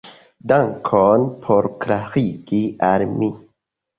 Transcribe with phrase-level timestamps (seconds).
[0.51, 3.31] Dankon por klarigi al mi.